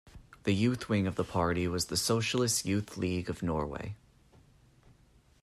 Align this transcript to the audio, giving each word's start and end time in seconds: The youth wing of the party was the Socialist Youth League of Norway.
The 0.45 0.55
youth 0.55 0.89
wing 0.89 1.05
of 1.05 1.13
the 1.15 1.23
party 1.23 1.67
was 1.67 1.85
the 1.85 1.95
Socialist 1.95 2.65
Youth 2.65 2.97
League 2.97 3.29
of 3.29 3.43
Norway. 3.43 3.93